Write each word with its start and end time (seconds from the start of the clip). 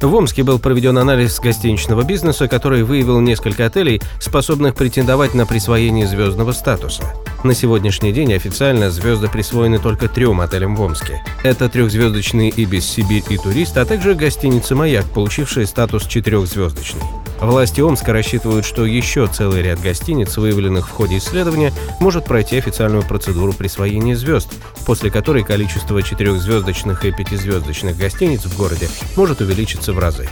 В 0.00 0.14
Омске 0.14 0.42
был 0.42 0.58
проведен 0.58 0.98
анализ 0.98 1.40
гостиничного 1.40 2.02
бизнеса, 2.02 2.48
который 2.48 2.82
выявил 2.82 3.20
несколько 3.20 3.64
отелей, 3.64 4.02
способных 4.20 4.74
претендовать 4.74 5.34
на 5.34 5.46
присвоение 5.46 6.06
звездного 6.06 6.52
статуса. 6.52 7.04
На 7.44 7.54
сегодняшний 7.54 8.12
день 8.12 8.34
официально 8.34 8.90
звезды 8.90 9.28
присвоены 9.28 9.78
только 9.78 10.08
трем 10.08 10.40
отелям 10.40 10.76
в 10.76 10.82
Омске. 10.82 11.22
Это 11.42 11.68
трехзвездочный 11.68 12.52
«Ибис 12.54 12.84
Сибирь» 12.84 13.24
и 13.30 13.38
«Турист», 13.38 13.78
а 13.78 13.86
также 13.86 14.14
гостиница 14.14 14.74
«Маяк», 14.74 15.06
получившая 15.06 15.64
статус 15.64 16.06
четырехзвездочный. 16.06 17.02
Власти 17.40 17.80
Омска 17.80 18.12
рассчитывают, 18.12 18.64
что 18.64 18.86
еще 18.86 19.26
целый 19.26 19.62
ряд 19.62 19.80
гостиниц, 19.80 20.36
выявленных 20.36 20.88
в 20.88 20.90
ходе 20.90 21.18
исследования, 21.18 21.72
может 22.00 22.24
пройти 22.24 22.56
официальную 22.56 23.02
процедуру 23.02 23.52
присвоения 23.52 24.16
звезд, 24.16 24.52
после 24.86 25.10
которой 25.10 25.44
количество 25.44 26.02
четырехзвездочных 26.02 27.04
и 27.04 27.12
пятизвездочных 27.12 27.96
гостиниц 27.98 28.44
в 28.44 28.56
городе 28.56 28.88
может 29.16 29.40
увеличиться 29.40 29.92
в 29.92 29.98
разы. 29.98 30.28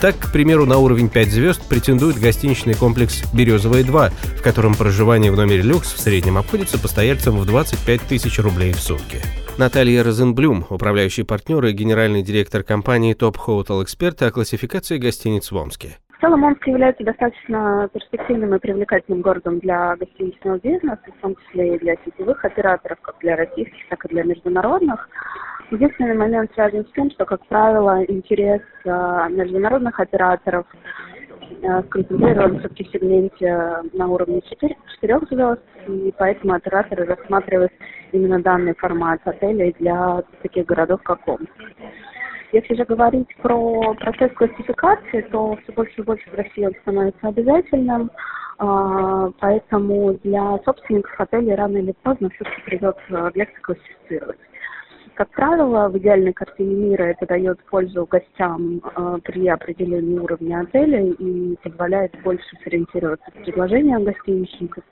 Так, 0.00 0.16
к 0.18 0.32
примеру, 0.32 0.64
на 0.64 0.78
уровень 0.78 1.08
5 1.08 1.28
звезд 1.30 1.60
претендует 1.68 2.20
гостиничный 2.20 2.74
комплекс 2.74 3.22
«Березовая-2», 3.32 4.12
в 4.38 4.42
котором 4.42 4.74
проживание 4.74 5.32
в 5.32 5.36
номере 5.36 5.62
люкс 5.62 5.92
в 5.92 6.00
среднем 6.00 6.38
обходится 6.38 6.78
постояльцам 6.78 7.36
в 7.36 7.46
25 7.46 8.02
тысяч 8.02 8.38
рублей 8.38 8.72
в 8.72 8.80
сутки. 8.80 9.22
Наталья 9.58 10.04
Розенблюм, 10.04 10.66
управляющий 10.70 11.24
партнер 11.24 11.64
и 11.66 11.72
генеральный 11.72 12.22
директор 12.22 12.62
компании 12.62 13.16
Top 13.16 13.36
Hotel 13.44 13.84
Expert 13.84 14.24
о 14.24 14.30
классификации 14.30 14.98
гостиниц 14.98 15.50
в 15.50 15.56
Омске. 15.56 15.98
В 16.18 16.20
целом 16.20 16.42
Омск 16.42 16.66
является 16.66 17.04
достаточно 17.04 17.88
перспективным 17.92 18.52
и 18.52 18.58
привлекательным 18.58 19.22
городом 19.22 19.60
для 19.60 19.94
гостиничного 19.94 20.58
бизнеса, 20.58 20.98
в 21.16 21.20
том 21.22 21.36
числе 21.36 21.76
и 21.76 21.78
для 21.78 21.94
сетевых 22.04 22.44
операторов, 22.44 22.98
как 23.02 23.18
для 23.20 23.36
российских, 23.36 23.88
так 23.88 24.04
и 24.04 24.08
для 24.08 24.24
международных. 24.24 25.08
Единственный 25.70 26.16
момент 26.16 26.50
связан 26.54 26.84
с 26.84 26.90
тем, 26.90 27.12
что, 27.12 27.24
как 27.24 27.46
правило, 27.46 28.02
интерес 28.02 28.62
э, 28.84 29.26
международных 29.30 30.00
операторов 30.00 30.66
э, 31.62 31.82
сконцентрирован 31.84 32.58
все-таки 32.58 32.82
в 32.82 32.90
сегменте 32.90 33.82
на 33.92 34.08
уровне 34.08 34.40
4, 34.40 34.76
4 35.00 35.20
звезд, 35.30 35.62
и 35.86 36.12
поэтому 36.18 36.54
операторы 36.54 37.04
рассматривают 37.04 37.70
именно 38.10 38.42
данный 38.42 38.74
формат 38.74 39.20
отелей 39.24 39.72
для 39.78 40.24
таких 40.42 40.66
городов, 40.66 41.00
как 41.04 41.28
Омск. 41.28 41.48
Если 42.52 42.74
же 42.74 42.84
говорить 42.84 43.28
про 43.42 43.94
процесс 43.94 44.32
классификации, 44.32 45.20
то 45.30 45.58
все 45.62 45.72
больше 45.72 46.00
и 46.00 46.02
больше 46.02 46.30
в 46.30 46.34
России 46.34 46.66
он 46.66 46.74
становится 46.82 47.28
обязательным, 47.28 48.10
а, 48.58 49.30
поэтому 49.38 50.14
для 50.24 50.58
собственников 50.64 51.20
отелей 51.20 51.54
рано 51.54 51.76
или 51.76 51.94
поздно 52.02 52.30
все-таки 52.30 52.62
придется 52.62 53.30
лекции 53.34 53.60
классифицировать. 53.60 54.38
Как 55.14 55.30
правило, 55.30 55.88
в 55.88 55.98
идеальной 55.98 56.32
картине 56.32 56.74
мира 56.74 57.02
это 57.02 57.26
дает 57.26 57.58
пользу 57.64 58.06
гостям 58.06 58.78
э, 58.78 59.18
при 59.24 59.48
определении 59.48 60.16
уровня 60.16 60.60
отеля 60.60 61.04
и 61.04 61.56
позволяет 61.56 62.14
больше 62.22 62.56
сориентироваться 62.62 63.28
в 63.32 63.42
предложениях 63.42 64.02
гостиничников 64.02 64.84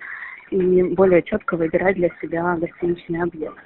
и 0.51 0.83
более 0.95 1.23
четко 1.23 1.57
выбирать 1.57 1.95
для 1.95 2.11
себя 2.21 2.57
гостиничный 2.57 3.23
объект. 3.23 3.57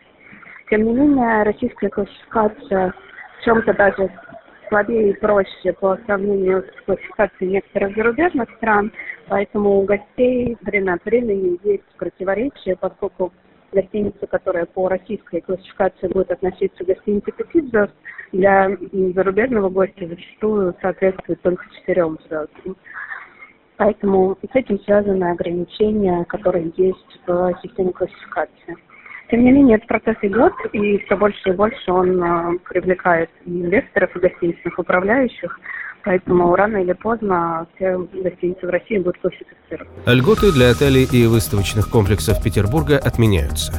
Тем 0.69 0.85
не 0.85 0.93
менее, 0.93 1.45
российская 1.45 1.89
классификация 1.89 2.93
чем-то 3.45 3.75
даже 3.75 4.11
слабее 4.69 5.11
и 5.11 5.19
проще 5.19 5.73
по 5.81 5.99
сравнению 6.06 6.62
с 6.62 6.84
классификацией 6.84 7.53
некоторых 7.53 7.97
зарубежных 7.97 8.49
стран, 8.56 8.93
поэтому 9.28 9.81
у 9.81 9.84
гостей 9.84 10.56
время 10.62 10.95
от 10.95 11.05
времени 11.05 11.59
есть 11.65 11.84
противоречия, 11.99 12.77
поскольку 12.77 13.33
гостиница, 13.73 14.27
которая 14.27 14.67
по 14.67 14.89
российской 14.89 15.41
классификации 15.41 16.09
будет 16.09 16.31
относиться 16.31 16.84
к 16.84 16.87
гостинице 16.87 17.33
5 17.33 17.69
звезд, 17.69 17.93
для 18.33 18.77
зарубежного 19.15 19.69
гостя 19.69 20.06
зачастую 20.06 20.75
соответствует 20.81 21.41
только 21.43 21.65
4 21.87 22.05
звездам. 22.29 22.77
Поэтому 23.77 24.37
с 24.43 24.55
этим 24.55 24.79
связаны 24.81 25.25
ограничения, 25.31 26.25
которые 26.27 26.73
есть 26.77 27.21
в 27.27 27.55
системе 27.62 27.93
классификации. 27.93 28.77
Тем 29.31 29.45
не 29.45 29.53
менее, 29.53 29.77
этот 29.77 29.89
процесс 29.89 30.17
идет, 30.23 30.53
и 30.73 30.99
все 30.99 31.17
больше 31.17 31.51
и 31.51 31.53
больше 31.53 31.93
он 31.93 32.23
э, 32.23 32.59
привлекает 32.69 33.31
инвесторов, 33.47 34.15
и 34.17 34.19
гостиничных 34.19 34.79
управляющих. 34.79 35.59
Поэтому 36.03 36.55
рано 36.57 36.79
или 36.79 36.95
поздно 36.95 37.67
все 37.75 37.99
гостиницы 37.99 38.67
в 38.67 38.71
России 38.71 38.99
будут 38.99 39.19
классифицированы. 39.19 39.91
Льготы 40.07 40.53
для 40.53 40.71
отелей 40.71 41.07
и 41.13 41.27
выставочных 41.27 41.89
комплексов 41.91 42.43
Петербурга 42.43 42.99
отменяются. 42.99 43.73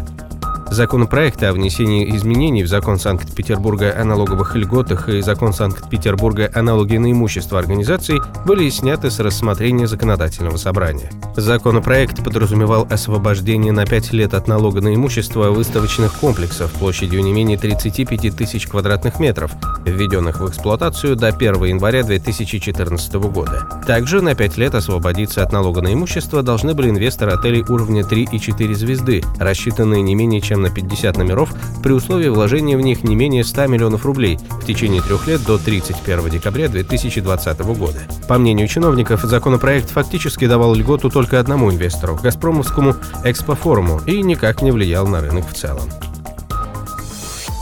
Законопроекты 0.72 1.48
о 1.48 1.54
внесении 1.54 2.16
изменений 2.16 2.64
в 2.64 2.68
закон 2.70 2.98
Санкт-Петербурга 2.98 3.94
о 3.94 4.06
налоговых 4.06 4.56
льготах 4.56 5.10
и 5.10 5.20
закон 5.20 5.52
Санкт-Петербурга 5.52 6.50
о 6.56 6.62
налоге 6.62 6.98
на 6.98 7.12
имущество 7.12 7.60
организаций 7.60 8.22
были 8.46 8.70
сняты 8.70 9.12
с 9.12 9.20
рассмотрения 9.20 9.86
законодательного 9.86 10.56
собрания. 10.56 11.12
Законопроект 11.36 12.24
подразумевал 12.24 12.88
освобождение 12.90 13.74
на 13.74 13.86
5 13.86 14.14
лет 14.14 14.34
от 14.34 14.48
налога 14.48 14.80
на 14.80 14.96
имущество 14.96 15.50
выставочных 15.50 16.14
комплексов 16.14 16.72
площадью 16.72 17.22
не 17.22 17.34
менее 17.34 17.58
35 17.58 18.34
тысяч 18.38 18.66
квадратных 18.66 19.20
метров, 19.20 19.52
введенных 19.86 20.40
в 20.40 20.48
эксплуатацию 20.48 21.18
до 21.18 21.28
1 21.28 21.66
января 21.66 22.04
2014 22.04 23.14
года. 23.16 23.68
Также 23.86 24.22
на 24.22 24.36
5 24.36 24.56
лет 24.56 24.74
освободиться 24.74 25.44
от 25.44 25.52
налога 25.52 25.82
на 25.82 25.94
имущество 25.94 26.42
должны 26.42 26.74
были 26.74 26.92
инвесторы 26.92 27.34
отелей 27.34 27.66
уровня 27.68 28.06
3 28.06 28.30
и 28.32 28.40
4 28.40 28.74
звезды, 28.74 29.22
рассчитанные 29.38 30.02
не 30.02 30.16
менее 30.16 30.40
чем 30.40 30.61
на 30.62 30.70
50 30.70 31.18
номеров 31.18 31.54
при 31.84 31.92
условии 31.92 32.30
вложения 32.30 32.78
в 32.78 32.82
них 32.82 33.04
не 33.04 33.16
менее 33.16 33.44
100 33.44 33.68
миллионов 33.68 34.06
рублей 34.06 34.40
в 34.62 34.66
течение 34.66 35.02
трех 35.02 35.28
лет 35.28 35.44
до 35.46 35.58
31 35.58 36.30
декабря 36.30 36.70
2020 36.70 37.60
года. 37.60 38.00
По 38.28 38.38
мнению 38.38 38.68
чиновников, 38.68 39.22
законопроект 39.24 39.90
фактически 39.90 40.48
давал 40.48 40.74
льготу 40.76 41.10
только 41.10 41.40
одному 41.40 41.72
инвестору– 41.72 42.20
Газпромовскому 42.24 42.96
экспофоруму 43.24 44.02
и 44.06 44.22
никак 44.22 44.62
не 44.62 44.72
влиял 44.72 45.08
на 45.08 45.22
рынок 45.22 45.50
в 45.50 45.54
целом. 45.54 45.90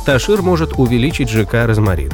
Ташир 0.05 0.41
может 0.41 0.73
увеличить 0.77 1.29
ЖК 1.29 1.65
«Розмарин». 1.65 2.11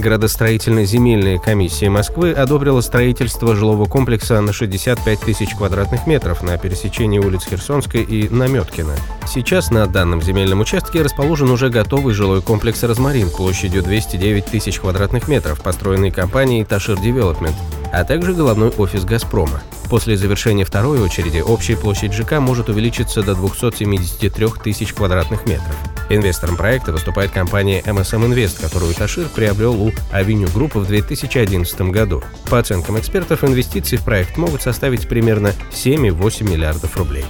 Градостроительно-земельная 0.00 1.38
комиссия 1.38 1.90
Москвы 1.90 2.32
одобрила 2.32 2.80
строительство 2.80 3.54
жилого 3.54 3.84
комплекса 3.84 4.40
на 4.40 4.50
65 4.50 5.20
тысяч 5.20 5.54
квадратных 5.54 6.06
метров 6.06 6.42
на 6.42 6.56
пересечении 6.56 7.18
улиц 7.18 7.44
Херсонской 7.44 8.02
и 8.02 8.30
Наметкина. 8.30 8.94
Сейчас 9.26 9.70
на 9.70 9.86
данном 9.86 10.22
земельном 10.22 10.60
участке 10.60 11.02
расположен 11.02 11.50
уже 11.50 11.68
готовый 11.68 12.14
жилой 12.14 12.40
комплекс 12.40 12.82
«Розмарин» 12.82 13.28
площадью 13.28 13.82
209 13.82 14.46
тысяч 14.46 14.80
квадратных 14.80 15.28
метров, 15.28 15.60
построенный 15.60 16.10
компанией 16.10 16.64
«Ташир 16.64 16.98
Девелопмент», 16.98 17.56
а 17.92 18.02
также 18.04 18.32
головной 18.32 18.70
офис 18.70 19.04
«Газпрома». 19.04 19.60
После 19.90 20.16
завершения 20.16 20.64
второй 20.64 21.02
очереди 21.02 21.40
общая 21.40 21.76
площадь 21.76 22.14
ЖК 22.14 22.40
может 22.40 22.70
увеличиться 22.70 23.22
до 23.22 23.34
273 23.34 24.46
тысяч 24.64 24.94
квадратных 24.94 25.44
метров. 25.44 25.76
Инвестором 26.10 26.56
проекта 26.56 26.90
выступает 26.90 27.30
компания 27.30 27.80
MSM 27.82 28.28
Invest, 28.28 28.60
которую 28.60 28.92
Ташир 28.94 29.28
приобрел 29.28 29.80
у 29.80 29.92
Avenue 30.10 30.48
Group 30.48 30.74
в 30.74 30.84
2011 30.84 31.80
году. 31.82 32.20
По 32.50 32.58
оценкам 32.58 32.98
экспертов, 32.98 33.44
инвестиции 33.44 33.96
в 33.96 34.04
проект 34.04 34.36
могут 34.36 34.60
составить 34.60 35.08
примерно 35.08 35.54
7,8 35.70 36.50
миллиардов 36.50 36.96
рублей. 36.96 37.24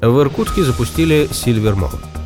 В 0.00 0.20
Иркутске 0.20 0.62
запустили 0.62 1.28
Silver 1.30 1.74
Mall. 1.74 2.17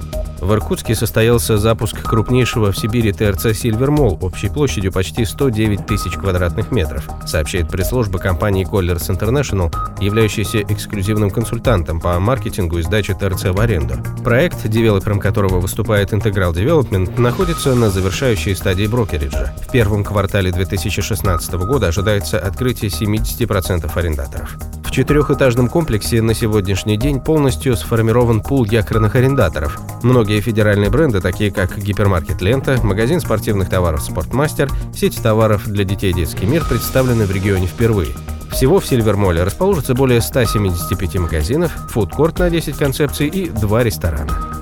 В 0.42 0.54
Иркутске 0.54 0.96
состоялся 0.96 1.56
запуск 1.56 2.02
крупнейшего 2.02 2.72
в 2.72 2.76
Сибири 2.76 3.12
ТРЦ 3.12 3.56
«Silver 3.56 3.92
Mall» 3.92 4.18
общей 4.22 4.48
площадью 4.48 4.90
почти 4.90 5.24
109 5.24 5.86
тысяч 5.86 6.14
квадратных 6.14 6.72
метров, 6.72 7.08
сообщает 7.24 7.68
пресс-служба 7.68 8.18
компании 8.18 8.68
Colliers 8.68 9.08
International, 9.08 9.72
являющейся 10.02 10.62
эксклюзивным 10.62 11.30
консультантом 11.30 12.00
по 12.00 12.18
маркетингу 12.18 12.78
и 12.78 12.82
сдаче 12.82 13.14
ТРЦ 13.14 13.54
в 13.54 13.60
аренду. 13.60 13.94
Проект, 14.24 14.66
девелопером 14.68 15.20
которого 15.20 15.60
выступает 15.60 16.12
Integral 16.12 16.52
Development, 16.52 17.20
находится 17.20 17.76
на 17.76 17.88
завершающей 17.88 18.56
стадии 18.56 18.88
брокериджа. 18.88 19.54
В 19.64 19.70
первом 19.70 20.02
квартале 20.02 20.50
2016 20.50 21.54
года 21.54 21.86
ожидается 21.86 22.40
открытие 22.40 22.90
70% 22.90 23.88
арендаторов 23.96 24.58
четырехэтажном 24.92 25.68
комплексе 25.68 26.20
на 26.20 26.34
сегодняшний 26.34 26.98
день 26.98 27.18
полностью 27.18 27.76
сформирован 27.76 28.42
пул 28.42 28.64
якорных 28.66 29.16
арендаторов. 29.16 29.80
Многие 30.02 30.40
федеральные 30.40 30.90
бренды, 30.90 31.20
такие 31.20 31.50
как 31.50 31.78
гипермаркет 31.78 32.42
«Лента», 32.42 32.78
магазин 32.82 33.20
спортивных 33.20 33.70
товаров 33.70 34.02
«Спортмастер», 34.02 34.70
сеть 34.94 35.20
товаров 35.22 35.66
для 35.66 35.84
детей 35.84 36.12
«Детский 36.12 36.46
мир» 36.46 36.64
представлены 36.68 37.24
в 37.24 37.32
регионе 37.32 37.66
впервые. 37.66 38.10
Всего 38.52 38.80
в 38.80 38.86
Сильвермоле 38.86 39.42
расположится 39.42 39.94
более 39.94 40.20
175 40.20 41.16
магазинов, 41.16 41.72
фудкорт 41.88 42.38
на 42.38 42.50
10 42.50 42.76
концепций 42.76 43.28
и 43.28 43.48
два 43.48 43.82
ресторана. 43.82 44.61